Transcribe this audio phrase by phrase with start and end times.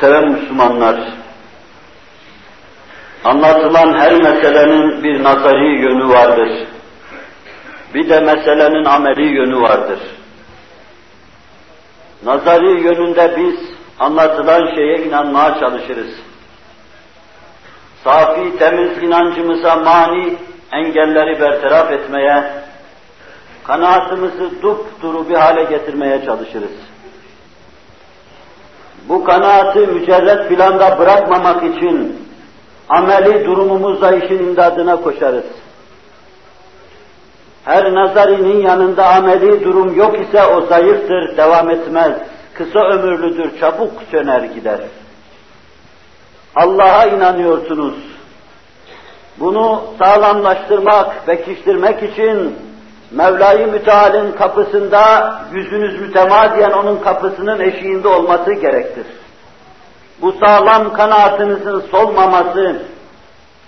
[0.00, 0.96] Muhterem Müslümanlar,
[3.24, 6.66] anlatılan her meselenin bir nazari yönü vardır.
[7.94, 10.00] Bir de meselenin ameli yönü vardır.
[12.24, 13.56] Nazari yönünde biz
[13.98, 16.14] anlatılan şeye inanmaya çalışırız.
[18.04, 20.36] Safi, temiz inancımıza mani
[20.72, 22.44] engelleri bertaraf etmeye,
[23.64, 26.90] kanaatımızı dupduru bir hale getirmeye çalışırız.
[29.08, 32.26] Bu kanaati mücerret planda bırakmamak için
[32.88, 35.44] ameli durumumuzla işin imdadına koşarız.
[37.64, 42.12] Her nazarinin yanında ameli durum yok ise o zayıftır, devam etmez.
[42.54, 44.80] Kısa ömürlüdür, çabuk söner gider.
[46.56, 47.94] Allah'a inanıyorsunuz.
[49.40, 52.56] Bunu sağlamlaştırmak, pekiştirmek için
[53.10, 59.06] Mevla-i Müteal'in kapısında yüzünüz mütemadiyen onun kapısının eşiğinde olması gerektir.
[60.20, 62.76] Bu sağlam kanaatinizin solmaması,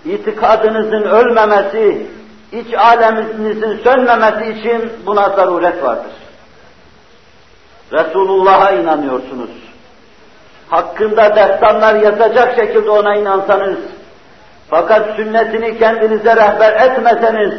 [0.05, 2.07] itikadınızın ölmemesi,
[2.51, 6.11] iç aleminizin sönmemesi için buna zaruret vardır.
[7.91, 9.49] Resulullah'a inanıyorsunuz.
[10.69, 13.77] Hakkında destanlar yazacak şekilde ona inansanız,
[14.69, 17.53] fakat sünnetini kendinize rehber etmeseniz,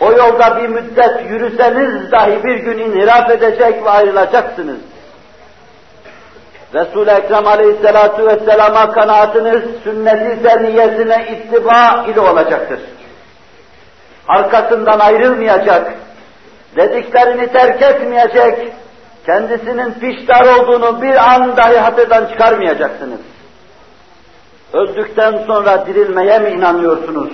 [0.00, 4.78] o yolda bir müddet yürüseniz dahi bir gün inhiraf edecek ve ayrılacaksınız.
[6.74, 12.80] Resul-i Ekrem aleyhissalatu vesselama kanaatiniz sünneti seniyesine ittiba ile olacaktır.
[14.28, 15.92] Arkasından ayrılmayacak,
[16.76, 18.72] dediklerini terk etmeyecek,
[19.26, 23.20] kendisinin piştar olduğunu bir an dahi hatırdan çıkarmayacaksınız.
[24.72, 27.32] Öldükten sonra dirilmeye mi inanıyorsunuz?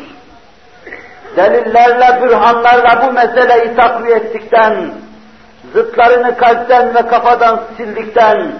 [1.36, 4.90] Delillerle, bürhanlarla bu meseleyi takviye ettikten,
[5.72, 8.52] zıtlarını kalpten ve kafadan sildikten,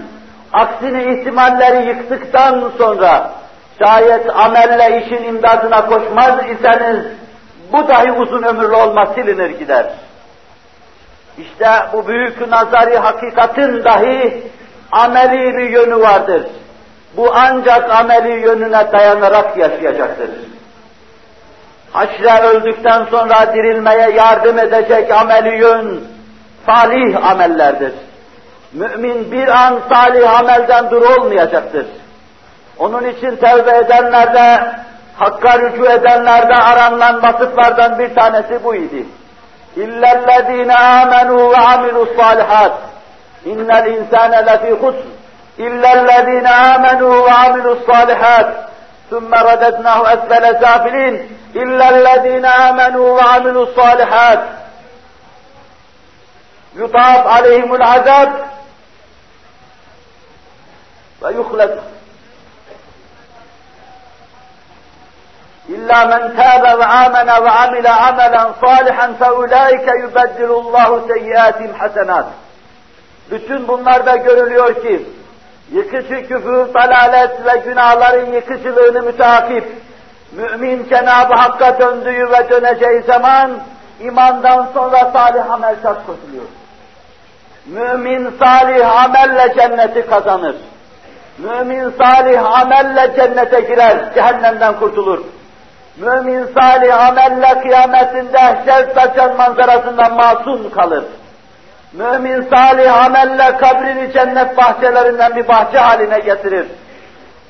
[0.53, 3.31] aksini ihtimalleri yıktıktan sonra,
[3.83, 7.05] şayet amelle işin imdadına koşmaz iseniz,
[7.73, 9.85] bu dahi uzun ömürlü olma silinir gider.
[11.37, 14.43] İşte bu büyük nazari hakikatin dahi
[14.91, 16.47] ameli bir yönü vardır.
[17.17, 20.29] Bu ancak ameli yönüne dayanarak yaşayacaktır
[21.95, 26.03] haşre öldükten sonra dirilmeye yardım edecek ameli yön,
[26.65, 27.93] salih amellerdir.
[28.73, 31.85] Mümin bir an salih amelden dur olmayacaktır.
[32.79, 34.71] Onun için tevbe edenlerde,
[35.17, 39.05] hakka rücu edenlerde aranılan vasıflardan bir tanesi bu idi.
[39.75, 42.73] İllellezine amenu ve amilus salihat.
[43.45, 45.07] İnnel insane lefî husn.
[45.57, 48.74] İllellezine amenu ve amilus salihat.
[49.10, 54.40] ثم رددناه أسفل سافلين إلا الذين آمنوا وعملوا الصالحات
[56.76, 58.32] يطاف عليهم العذاب
[61.22, 61.80] ويخلد
[65.68, 72.26] إلا من تاب وآمن وعمل عملا صالحا فأولئك يبدل الله سيئاتهم حسنات.
[73.30, 75.06] Bütün bunlarda görülüyor ki
[75.71, 79.63] yıkıcı küfür, dalalet ve günahların yıkıcılığını müteakip,
[80.31, 83.51] mümin Cenab-ı Hakk'a döndüğü ve döneceği zaman
[83.99, 86.45] imandan sonra salih amel şart koşuluyor.
[87.65, 90.55] Mümin salih amelle cenneti kazanır.
[91.37, 95.19] Mümin salih amelle cennete girer, cehennemden kurtulur.
[95.97, 101.03] Mümin salih amelle kıyametin dehşet saçan manzarasından masum kalır.
[101.97, 106.65] Mümin salih amelle kabrini cennet bahçelerinden bir bahçe haline getirir.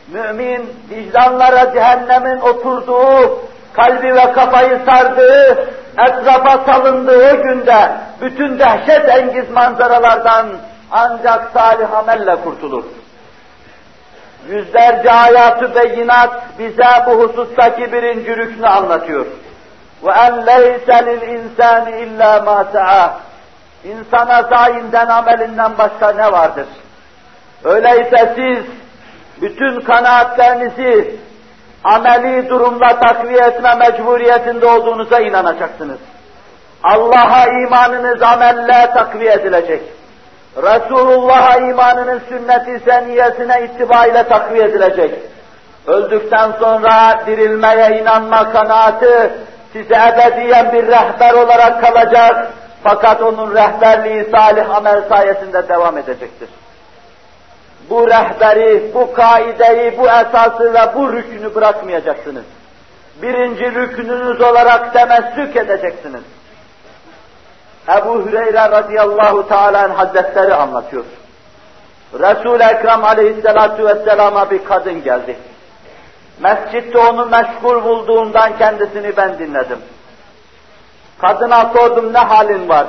[0.07, 3.39] Mümin vicdanlara cehennemin oturduğu,
[3.73, 5.67] kalbi ve kafayı sardığı,
[6.07, 7.91] etrafa salındığı günde
[8.21, 10.47] bütün dehşet engiz manzaralardan
[10.91, 12.83] ancak salih amelle kurtulur.
[14.49, 19.25] Yüzlerce ayatı beyinat bize bu husustaki birinci rüknü anlatıyor.
[20.03, 22.65] Ve en leyse lil insani illa ma.
[23.85, 26.65] İnsana zayinden amelinden başka ne vardır?
[27.63, 28.65] Öyleyse siz
[29.41, 31.15] bütün kanaatlerinizi
[31.83, 35.97] ameli durumla takviye etme mecburiyetinde olduğunuza inanacaksınız.
[36.83, 39.81] Allah'a imanınız amelle takviye edilecek.
[40.57, 45.11] Resulullah'a imanının sünneti seniyesine ittiba ile takviye edilecek.
[45.87, 49.31] Öldükten sonra dirilmeye inanma kanaati
[49.73, 52.47] size ebediyen bir rehber olarak kalacak
[52.85, 56.49] fakat onun rehberliği salih amel sayesinde devam edecektir.
[57.89, 62.43] Bu rehberi, bu kaideyi, bu esası ve bu rükünü bırakmayacaksınız.
[63.21, 66.21] Birinci rükününüz olarak temessük edeceksiniz.
[67.89, 71.05] Ebu Hüreyre radıyallahu teala hazretleri anlatıyor.
[72.13, 75.37] Resul-i Ekrem aleyhissalatu vesselama bir kadın geldi.
[76.39, 79.79] Mescitte onu meşgul bulduğundan kendisini ben dinledim.
[81.21, 82.87] Kadına sordum ne halin var?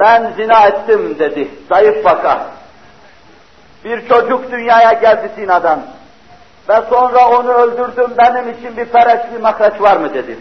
[0.00, 1.50] Ben zina ettim dedi.
[1.68, 2.46] Zayıf vaka.
[3.84, 5.80] Bir çocuk dünyaya geldi zinadan.
[6.68, 10.38] Ve sonra onu öldürdüm, benim için bir fereç, bir mahreç var mı dedi.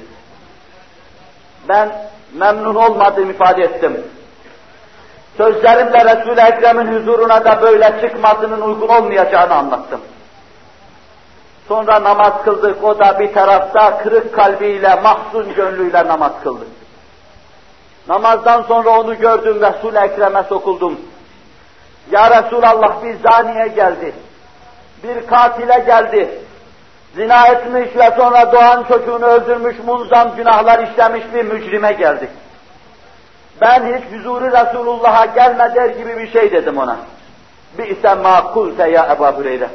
[1.69, 1.89] Ben
[2.33, 4.03] memnun olmadığımı ifade ettim.
[5.37, 10.01] Sözlerimle Resul-i Ekrem'in huzuruna da böyle çıkmasının uygun olmayacağını anlattım.
[11.67, 16.65] Sonra namaz kıldık, o da bir tarafta kırık kalbiyle, mahzun gönlüyle namaz kıldı.
[18.09, 20.99] Namazdan sonra onu gördüm, Resul-i Ekrem'e sokuldum.
[22.11, 24.13] Ya Resulallah bir zaniye geldi,
[25.03, 26.39] bir katile geldi,
[27.15, 32.29] zina etmiş ve sonra doğan çocuğunu öldürmüş, munzam günahlar işlemiş bir mücrime geldik.
[33.61, 36.97] Ben hiç huzuru Resulullah'a gelme der gibi bir şey dedim ona.
[37.77, 39.69] Bi'se ma kulte ya Ebu Hüreyre.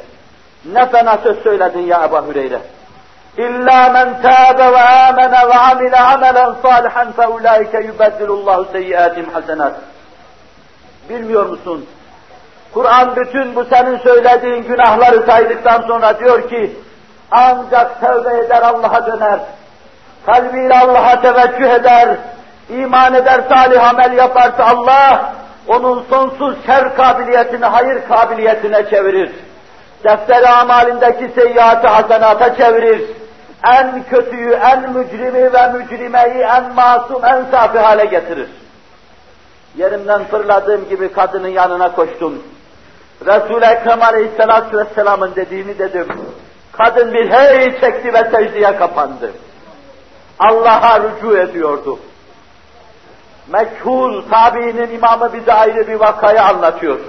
[0.65, 2.59] Ne fena söz söyledin ya Ebu Hüreyre.
[3.37, 9.73] İlla men tâbe ve âmene ve amile amelen salihan fe ulaike yubeddilullahu seyyiatim hasenat.
[11.09, 11.85] Bilmiyor musun?
[12.73, 16.77] Kur'an bütün bu senin söylediğin günahları saydıktan sonra diyor ki
[17.31, 19.39] ancak tövbe eder Allah'a döner.
[20.25, 22.09] Kalbiyle Allah'a teveccüh eder,
[22.69, 25.33] iman eder, salih amel yaparsa Allah,
[25.67, 29.31] onun sonsuz şer kabiliyetini hayır kabiliyetine çevirir.
[30.03, 33.01] Defteri amalindeki seyyiatı hasenata çevirir.
[33.63, 38.49] En kötüyü, en mücrimi ve mücrimeyi en masum, en safi hale getirir.
[39.77, 42.43] Yerimden fırladığım gibi kadının yanına koştum.
[43.25, 46.07] Resul-i Ekrem Aleyhisselatü Vesselam'ın dediğini dedim.
[46.71, 49.31] Kadın bir hey çekti ve secdeye kapandı.
[50.39, 51.99] Allah'a rücu ediyordu.
[53.47, 56.99] Mekhul tabiinin imamı bize ayrı bir vakayı anlatıyor.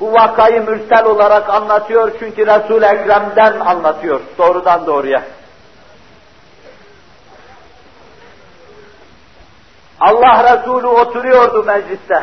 [0.00, 5.22] Bu vakayı mürsel olarak anlatıyor çünkü Resul-i Ekrem'den anlatıyor doğrudan doğruya.
[10.00, 12.22] Allah Resulü oturuyordu mecliste.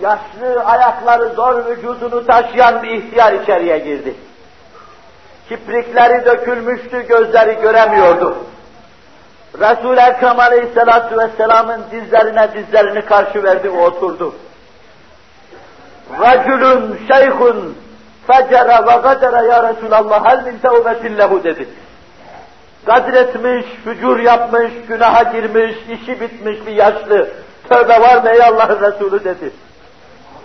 [0.00, 4.14] Yaşlı ayakları zor vücudunu taşıyan bir ihtiyar içeriye girdi.
[5.48, 8.36] Kiprikleri dökülmüştü, gözleri göremiyordu.
[9.58, 14.34] Resul-i Ekrem Aleyhisselatü Vesselam'ın dizlerine dizlerini karşı verdi, o oturdu.
[16.20, 17.76] Racülün şeyhun
[18.26, 21.68] fecere ve gadere ya Resulallah hel min tevbetin lehu dedi.
[22.86, 27.28] Kadretmiş, fücur yapmış, günaha girmiş, işi bitmiş bir yaşlı.
[27.68, 29.50] Tövbe var mı ey Allah'ın Resulü dedi.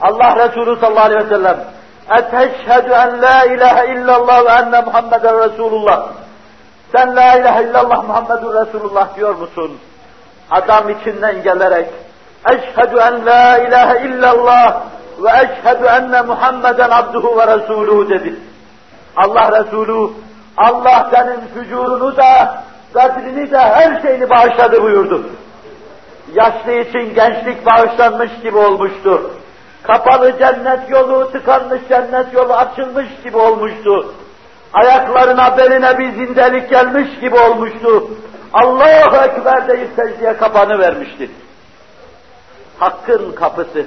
[0.02, 1.58] Allah Resulü sallallahu aleyhi ve sellem
[2.18, 6.08] Eteşhedü en la ilahe illallah ve enne Muhammeden Resulullah.
[6.96, 9.78] Sen la ilahe illallah Muhammedun Resulullah diyor musun?
[10.52, 11.88] Adam içinden gelerek
[12.50, 14.82] Eşhedü en la ilahe illallah
[15.24, 18.36] ve eşhedü enne Muhammeden abduhu ve resuluhu dedi.
[19.16, 20.12] Allah Resulü
[20.58, 25.30] Allah senin fücurunu da kadrini de her şeyini bağışladı buyurdu.
[26.34, 29.32] Yaşlı için gençlik bağışlanmış gibi olmuştu.
[29.84, 34.14] Kapalı cennet yolu, tıkanmış cennet yolu açılmış gibi olmuştu.
[34.74, 38.10] Ayaklarına, beline bir zindelik gelmiş gibi olmuştu.
[38.54, 41.30] Allahu Ekber deyip secdeye kapanı vermişti.
[42.80, 43.86] Hakkın kapısı.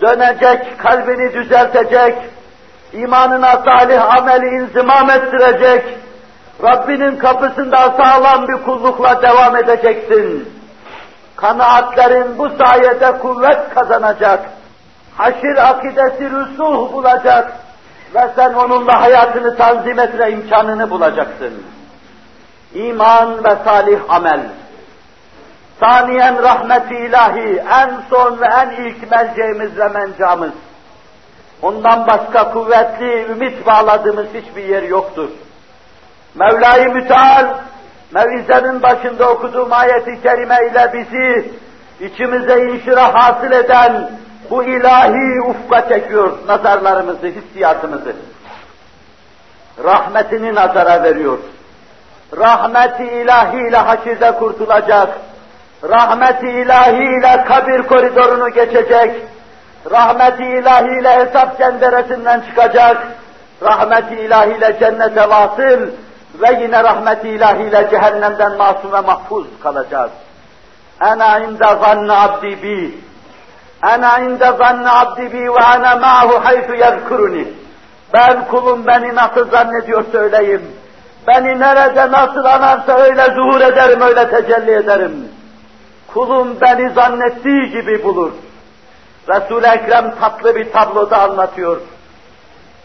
[0.00, 2.14] Dönecek, kalbini düzeltecek,
[2.92, 5.84] imanına salih ameli inzimam ettirecek,
[6.62, 10.48] Rabbinin kapısında sağlam bir kullukla devam edeceksin.
[11.36, 14.40] Kanaatlerin bu sayede kuvvet kazanacak.
[15.16, 17.52] Haşir akidesi rüsuh bulacak
[18.14, 21.62] ve sen onunla hayatını tanzim etme imkanını bulacaksın.
[22.74, 24.40] İman ve salih amel.
[25.80, 30.52] Saniyen rahmeti ilahi, en son ve en ilk melceğimiz ve mencamız.
[31.62, 35.28] Ondan başka kuvvetli, ümit bağladığımız hiçbir yer yoktur.
[36.34, 37.46] Mevla-i Müteal,
[38.10, 41.52] mevizenin başında okuduğum ayeti kerime ile bizi
[42.00, 44.10] içimize inşirah hasıl eden
[44.50, 48.12] bu ilahi ufka çekiyor nazarlarımızı, hissiyatımızı.
[49.84, 51.38] Rahmetini nazara veriyor.
[52.36, 55.08] Rahmeti ilahiyle haşirde kurtulacak.
[55.84, 59.14] Rahmeti ilahiyle kabir koridorunu geçecek.
[59.90, 62.96] Rahmeti ilahiyle hesap cenderesinden çıkacak.
[63.62, 65.80] Rahmeti ilahiyle cennete vasıl
[66.40, 70.10] ve yine rahmeti ilahiyle cehennemden masum ve mahfuz kalacak.
[71.00, 72.98] Ana inde zanne abdi bi
[73.82, 77.48] Ana inde zanne abdi bi ve ana ma'hu haythu yezkuruni.
[78.14, 80.62] Ben kulum beni nasıl zannediyor söyleyeyim.
[81.28, 85.29] Beni nerede nasıl anarsa öyle zuhur ederim, öyle tecelli ederim
[86.13, 88.31] Kulum beni zannettiği gibi bulur.
[89.29, 91.81] Resul-i Ekrem tatlı bir tabloda anlatıyor.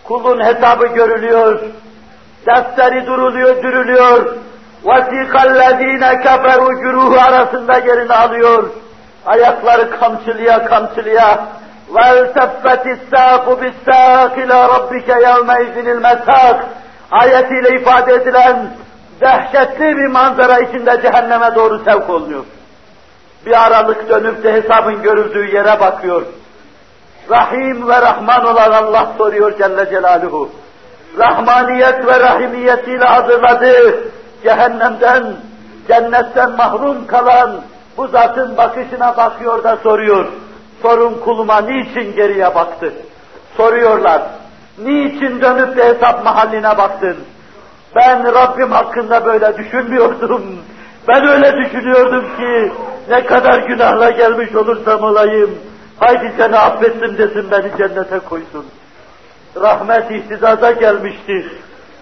[0.04, 1.60] Kulun hesabı görülüyor,
[2.46, 4.36] defteri duruluyor, dürülüyor.
[4.84, 8.70] وَسِيقَ الَّذ۪ينَ كَفَرُوا güruhu arasında yerini alıyor.
[9.26, 11.46] Ayakları kamçılıya kamçılıya.
[11.94, 16.56] وَالْتَفَّتِ السَّاقُ بِالسَّاقِ لَا رَبِّكَ يَوْمَئِذٍ الْمَسَاقِ
[17.10, 18.70] ayetiyle ifade edilen
[19.20, 22.44] dehşetli bir manzara içinde cehenneme doğru sevk oluyor.
[23.45, 26.21] Bir aralık dönüp de hesabın görüldüğü yere bakıyor.
[27.29, 30.49] Rahim ve Rahman olan Allah soruyor Celle Celaluhu.
[31.17, 34.03] Rahmaniyet ve rahimiyetiyle hazırladığı
[34.43, 35.23] cehennemden,
[35.87, 37.61] cennetten mahrum kalan
[37.97, 40.25] bu zatın bakışına bakıyor da soruyor.
[40.81, 42.93] Sorun kuluma niçin geriye baktı?
[43.57, 44.21] Soruyorlar.
[44.77, 47.17] Niçin dönüp de hesap mahalline baktın?
[47.95, 50.43] Ben Rabbim hakkında böyle düşünmüyordum.
[51.08, 52.72] Ben öyle düşünüyordum ki
[53.10, 55.58] ne kadar günahla gelmiş olursam olayım.
[55.98, 58.66] Haydi seni affettim desin beni cennete koysun.
[59.56, 61.52] Rahmet ihtizaza gelmiştir.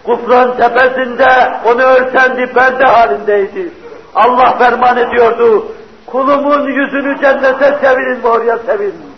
[0.04, 1.28] Kufran tepesinde
[1.64, 3.72] onu örtendi perde halindeydi.
[4.14, 5.66] Allah ferman ediyordu.
[6.06, 9.08] Kulumun yüzünü cennete çevirin ve oraya sevirin.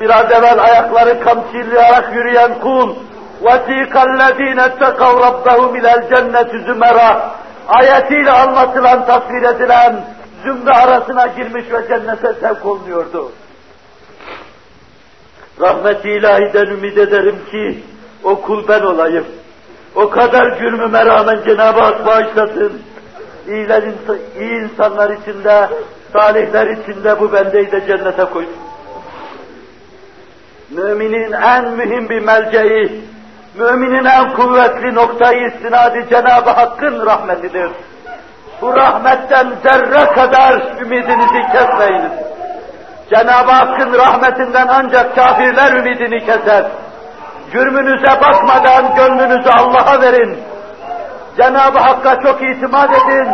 [0.00, 2.96] Biraz evvel ayakları kamçılayarak yürüyen kul
[3.42, 7.10] وَسِيقَ الَّذ۪ينَ اتَّقَوْ رَبَّهُمْ اِلَى الْجَنَّةِ زُمَرًا
[7.71, 10.05] ayetiyle anlatılan, tasvir edilen
[10.43, 13.31] zümre arasına girmiş ve cennete sevk olunuyordu.
[15.61, 17.83] Rahmet-i ilahiden ümit ederim ki
[18.23, 19.25] o kul ben olayım.
[19.95, 22.81] O kadar cürmüme rağmen Cenab-ı Hak bağışlasın.
[23.47, 23.83] İyiler,
[24.39, 25.69] iyi insanlar içinde,
[26.13, 28.53] salihler içinde bu bendeyi de cennete koysun.
[30.69, 33.01] Müminin en mühim bir melceği,
[33.55, 37.71] müminin en kuvvetli noktayı istinadı Cenab-ı Hakk'ın rahmetidir.
[38.61, 42.11] Bu rahmetten zerre kadar ümidinizi kesmeyiniz.
[43.15, 46.65] Cenab-ı Hakk'ın rahmetinden ancak kafirler ümidini keser.
[47.51, 50.37] Cürmünüze bakmadan gönlünüzü Allah'a verin.
[51.37, 53.27] Cenab-ı Hakk'a çok itimat edin.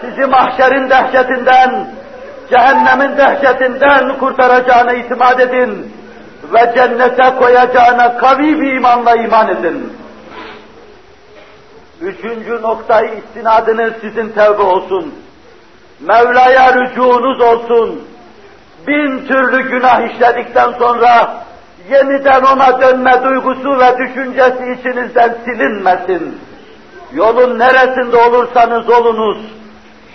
[0.00, 1.86] Sizi mahşerin dehşetinden,
[2.50, 5.95] cehennemin dehşetinden kurtaracağına itimat edin
[6.52, 9.92] ve cennete koyacağına kavi bir imanla iman edin.
[12.00, 15.14] Üçüncü noktayı istinadınız sizin tevbe olsun.
[16.00, 18.02] Mevla'ya rücuğunuz olsun.
[18.86, 21.44] Bin türlü günah işledikten sonra
[21.90, 26.40] yeniden ona dönme duygusu ve düşüncesi içinizden silinmesin.
[27.12, 29.38] Yolun neresinde olursanız olunuz,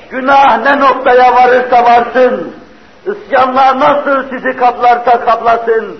[0.09, 2.55] günah ne noktaya varırsa varsın,
[3.05, 5.97] isyanlar nasıl sizi kaplarsa kaplasın,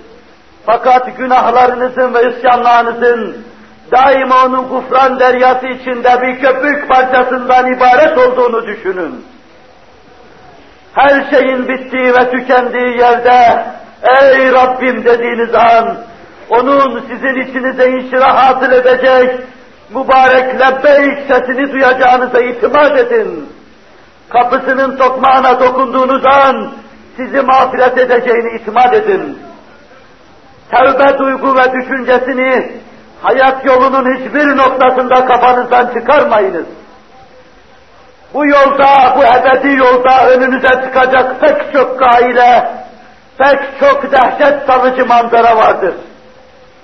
[0.66, 3.36] fakat günahlarınızın ve isyanlarınızın
[3.92, 9.24] daima onun kufran deryası içinde bir köpük parçasından ibaret olduğunu düşünün.
[10.94, 13.64] Her şeyin bittiği ve tükendiği yerde
[14.22, 15.96] ey Rabbim dediğiniz an
[16.50, 19.40] onun sizin içinize inşirah hasıl edecek
[19.94, 23.48] mübarek lebbeyk sesini duyacağınıza itimat edin.
[24.28, 26.70] Kapısının tokmağına dokunduğunuz an
[27.16, 29.38] sizi mağfiret edeceğini itimat edin
[30.72, 32.72] tevbe duygu ve düşüncesini
[33.22, 36.66] hayat yolunun hiçbir noktasında kafanızdan çıkarmayınız.
[38.34, 42.70] Bu yolda, bu ebedi yolda önünüze çıkacak pek çok gaile,
[43.38, 45.94] pek çok dehşet salıcı manzara vardır.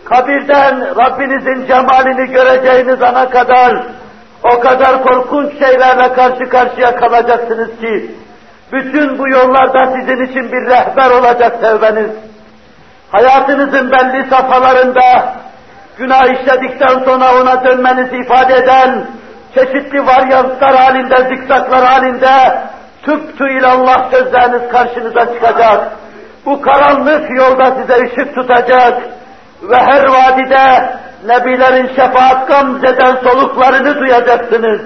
[0.04, 3.83] Kabirden Rabbinizin cemalini göreceğiniz ana kadar
[4.45, 8.11] o kadar korkunç şeylerle karşı karşıya kalacaksınız ki
[8.73, 12.11] bütün bu yollarda sizin için bir rehber olacak tevbeniz
[13.12, 15.35] hayatınızın belli safhalarında
[15.99, 19.07] günah işledikten sonra ona dönmenizi ifade eden
[19.55, 22.62] çeşitli varyantlar halinde, zikzaklar halinde
[23.03, 25.93] tüptü ilallah sözleriniz karşınıza çıkacak.
[26.47, 29.03] Bu karanlık yolda size ışık tutacak
[29.62, 34.81] ve her vadide Nebilerin şefaat gamzeden soluklarını duyacaksınız.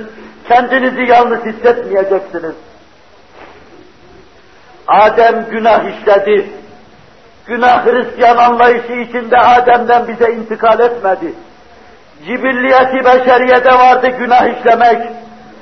[0.49, 2.55] Kendinizi yalnız hissetmeyeceksiniz.
[4.89, 6.51] Adem günah işledi.
[7.48, 11.34] Günah Hristiyan anlayışı içinde Adem'den bize intikal etmedi.
[12.26, 15.02] Cibilliyeti beşeriyede vardı günah işlemek.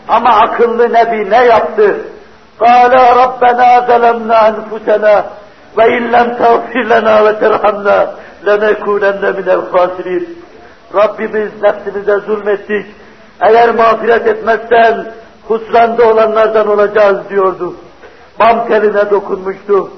[0.07, 1.98] Ama akıllı Nebi ne yaptı?
[2.60, 5.24] قَالَ رَبَّنَا ظَلَمْنَا أَنْفُسَنَا
[5.77, 7.98] وَاِنْ لَمْ تَغْفِرْ لَنَا وَتَرْحَمْنَا
[8.48, 10.25] لَنَكُونَنَّ مِنَ الْخَاسِرِينَ
[10.95, 12.86] Rabbimiz nefsimize zulmettik.
[13.41, 15.05] Eğer mağfiret etmezsen
[15.48, 17.75] husranda olanlardan olacağız diyordu.
[18.39, 19.89] Bam teline dokunmuştu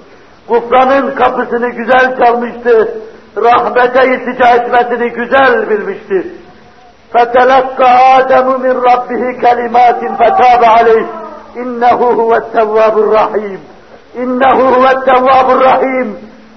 [0.48, 3.02] gufranın kapısını güzel çalmıştı,
[3.38, 6.28] rahmete iltica etmesini güzel bilmişti.
[7.14, 7.80] فَتَلَقَّ
[8.18, 11.06] آدَمُ مِنْ رَبِّهِ كَلِمَاتٍ فَتَابَ عَلَيْهِ
[11.62, 13.60] إِنَّهُ هُوَ التَّوَّابُ الرَّحِيمُ
[14.24, 16.08] إِنَّهُ هُوَ التَّوَّابُ الرَّحِيمُ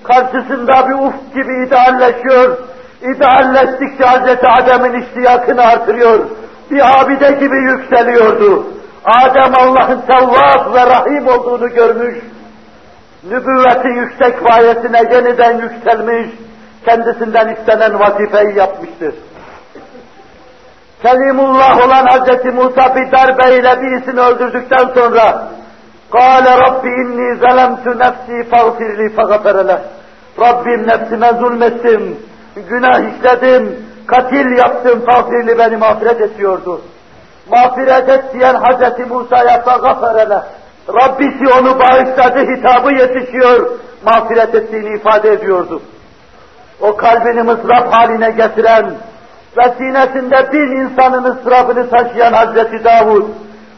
[0.04, 2.56] karşısında bir ufk gibi idealleşiyor.
[3.02, 6.18] İdealleştikçe Hazreti Adem'in iştiyakını artırıyor.
[6.70, 8.66] Bir abide gibi yükseliyordu.
[9.04, 12.18] Adem Allah'ın tevvab ve rahim olduğunu görmüş.
[13.24, 16.30] Nübüvvetin yüksek vayesine yeniden yükselmiş.
[16.84, 19.14] Kendisinden istenen vazifeyi yapmıştır.
[21.02, 22.54] Kelimullah olan Hz.
[22.54, 25.50] Musa bir darbeyle birisini öldürdükten sonra
[26.12, 29.78] قال Rabbi inni zalemtu nefsi fagfirli fagferele
[30.40, 32.18] Rabbim nefsime zulmettim,
[32.68, 36.80] günah işledim, katil yaptım, fagfirli beni mağfiret ediyordu.
[37.50, 39.10] Mağfiret et diyen Hz.
[39.10, 40.38] Musa'ya fagferele
[40.88, 43.70] Rabbisi onu bağışladı hitabı yetişiyor,
[44.04, 45.82] mağfiret ettiğini ifade ediyordu.
[46.80, 48.90] O kalbini mızrap haline getiren
[49.56, 53.24] ve sinesinde bin insanın ıstırabını taşıyan Hazreti Davud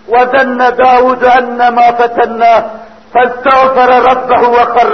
[0.08, 2.54] وَذَنَّ دَاوُدُ اَنَّمَا فَتَنَّا
[3.14, 4.92] فَاسْتَغْفَرَ رَبَّهُ وَخَرَّ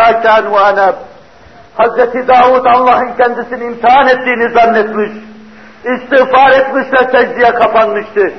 [0.00, 0.94] رَاكَانْ وَاَنَبْ
[1.76, 5.10] Hazreti Davud Allah'ın kendisini imtihan ettiğini zannetmiş,
[5.84, 8.32] istiğfar etmiş ve secdeye kapanmıştı.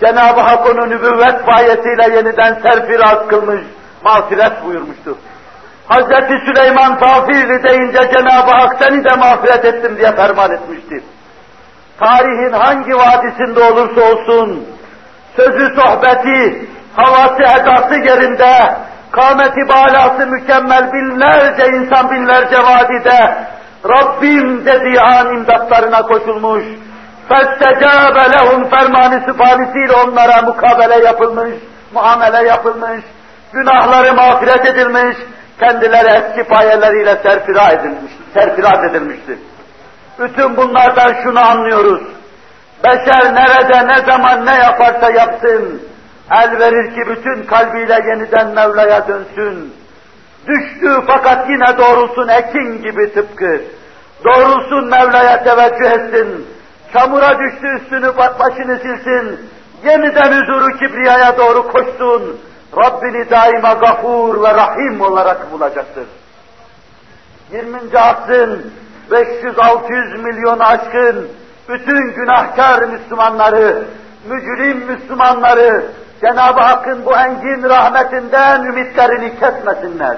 [0.00, 3.60] Cenab-ı Hak onu nübüvvet fayetiyle yeniden serfiraz kılmış,
[4.04, 5.16] mağfiret buyurmuştur.
[5.88, 11.02] Hazreti Süleyman tafirli deyince Cenab-ı Hak seni de mağfiret ettim diye ferman etmiştir.
[12.00, 14.66] Tarihin hangi vadisinde olursa olsun,
[15.36, 18.76] sözü sohbeti, havası edası yerinde,
[19.10, 23.36] kâmeti balası mükemmel binlerce insan binlerce vadide,
[23.88, 26.64] Rabbim dediği an imdatlarına koşulmuş,
[27.29, 31.53] فَاسْتَجَابَ لَهُمْ fermanı sübhanesiyle onlara mukabele yapılmış,
[31.93, 33.01] muamele yapılmış,
[33.53, 35.17] günahları mağfiret edilmiş,
[35.59, 39.37] kendileri eski payeleriyle serfira edilmiş, serfiraz edilmiştir.
[40.19, 42.01] Bütün bunlardan şunu anlıyoruz.
[42.83, 45.81] Beşer nerede, ne zaman, ne yaparsa yapsın,
[46.31, 49.73] el verir ki bütün kalbiyle yeniden Mevla'ya dönsün.
[50.47, 53.61] Düştü fakat yine doğrulsun ekin gibi tıpkı.
[54.25, 56.47] Doğrulsun Mevla'ya teveccüh etsin.
[56.92, 59.50] Çamura düştü üstünü başını silsin.
[59.84, 62.40] Yeniden huzuru kibriyaya doğru koşsun.
[62.76, 66.04] Rabbini daima gafur ve rahim olarak bulacaktır.
[67.52, 67.78] 20.
[67.98, 68.72] asrın
[69.10, 71.28] 500-600 milyon aşkın
[71.68, 73.84] bütün günahkar Müslümanları,
[74.28, 75.84] mücrim Müslümanları
[76.20, 80.16] Cenab-ı Hakk'ın bu engin rahmetinden ümitlerini kesmesinler.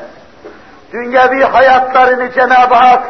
[0.92, 3.02] Dünyevi hayatlarını Cenab-ı Hak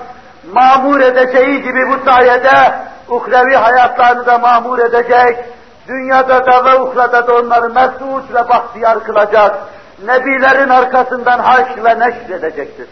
[0.52, 2.72] mamur edeceği gibi bu sayede
[3.12, 5.44] uhrevi hayatlarını da mamur edecek,
[5.88, 9.58] dünyada da ve uhrada da onları mesut ve bahtiyar kılacak,
[10.06, 12.88] nebilerin arkasından haş ve neşr edecektir.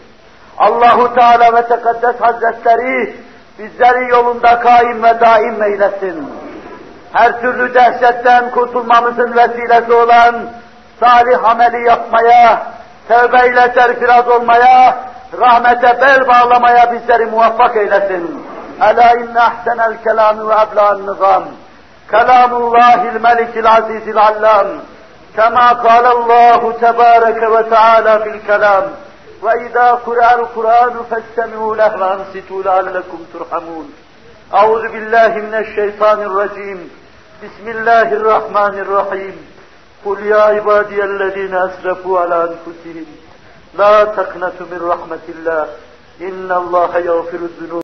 [0.57, 3.15] Allahu Teala ve Tekaddes Hazretleri
[3.59, 6.29] bizleri yolunda kaim ve daim eylesin.
[7.13, 10.35] Her türlü dehşetten kurtulmamızın vesilesi olan
[10.99, 12.63] salih ameli yapmaya,
[13.07, 14.97] tevbeyle serfiraz olmaya,
[15.39, 18.50] rahmete bel bağlamaya bizleri muvaffak eylesin.
[18.80, 21.44] Ela inne ahsenel kelami ve ebla'n nizam.
[22.10, 24.66] Kelamullahil melikil azizil allam.
[25.36, 28.84] Kema kâlallahu tebâreke ve teâlâ fil kelam.
[29.42, 33.86] وإذا قرأ القرآن فاستمعوا له وأنصتوا لعلكم ترحمون
[34.54, 36.90] أعوذ بالله من الشيطان الرجيم
[37.44, 39.36] بسم الله الرحمن الرحيم
[40.04, 43.06] قل يا عبادي الذين أسرفوا على أنفسهم
[43.78, 45.66] لا تقنطوا من رحمة الله
[46.20, 47.74] إن الله يغفر الذنوب